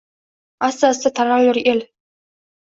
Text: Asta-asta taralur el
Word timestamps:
Asta-asta 0.67 1.09
taralur 1.17 1.57
el 1.73 1.85